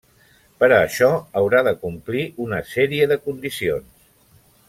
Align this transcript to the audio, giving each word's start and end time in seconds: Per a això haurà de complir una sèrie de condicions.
Per 0.61 0.67
a 0.69 0.77
això 0.85 1.09
haurà 1.41 1.61
de 1.67 1.73
complir 1.83 2.25
una 2.47 2.63
sèrie 2.71 3.09
de 3.13 3.19
condicions. 3.27 4.11